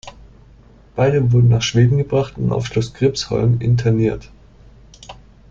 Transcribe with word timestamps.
Beide 0.95 1.31
wurden 1.31 1.49
nach 1.49 1.61
Schweden 1.61 1.99
gebracht 1.99 2.35
und 2.39 2.51
auf 2.51 2.65
Schloss 2.65 2.95
Gripsholm 2.95 3.61
interniert. 3.61 4.31